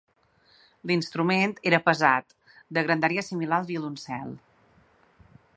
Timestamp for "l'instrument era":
0.91-1.81